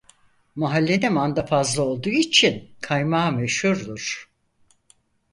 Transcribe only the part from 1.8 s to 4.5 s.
olduğu için kaymağı meşhurdur.